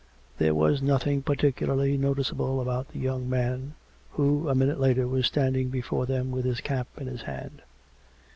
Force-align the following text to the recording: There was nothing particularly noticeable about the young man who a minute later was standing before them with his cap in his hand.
There 0.39 0.55
was 0.55 0.81
nothing 0.81 1.21
particularly 1.21 1.95
noticeable 1.95 2.59
about 2.59 2.87
the 2.87 2.97
young 2.97 3.29
man 3.29 3.75
who 4.13 4.49
a 4.49 4.55
minute 4.55 4.79
later 4.79 5.07
was 5.07 5.27
standing 5.27 5.69
before 5.69 6.07
them 6.07 6.31
with 6.31 6.43
his 6.45 6.59
cap 6.59 6.87
in 6.97 7.05
his 7.05 7.21
hand. 7.21 7.61